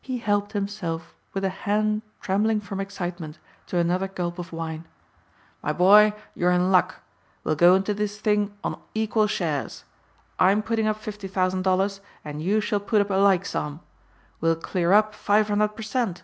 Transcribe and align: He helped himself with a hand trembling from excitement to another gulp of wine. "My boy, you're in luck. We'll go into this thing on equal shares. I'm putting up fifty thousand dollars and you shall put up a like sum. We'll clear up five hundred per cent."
He 0.00 0.18
helped 0.18 0.52
himself 0.52 1.16
with 1.34 1.42
a 1.44 1.48
hand 1.48 2.02
trembling 2.20 2.60
from 2.60 2.78
excitement 2.78 3.40
to 3.66 3.76
another 3.78 4.06
gulp 4.06 4.38
of 4.38 4.52
wine. 4.52 4.86
"My 5.64 5.72
boy, 5.72 6.14
you're 6.36 6.52
in 6.52 6.70
luck. 6.70 7.00
We'll 7.42 7.56
go 7.56 7.74
into 7.74 7.92
this 7.92 8.20
thing 8.20 8.56
on 8.62 8.80
equal 8.94 9.26
shares. 9.26 9.82
I'm 10.38 10.62
putting 10.62 10.86
up 10.86 10.98
fifty 10.98 11.26
thousand 11.26 11.62
dollars 11.62 12.00
and 12.24 12.40
you 12.40 12.60
shall 12.60 12.78
put 12.78 13.00
up 13.00 13.10
a 13.10 13.14
like 13.14 13.44
sum. 13.44 13.80
We'll 14.40 14.54
clear 14.54 14.92
up 14.92 15.12
five 15.12 15.48
hundred 15.48 15.74
per 15.74 15.82
cent." 15.82 16.22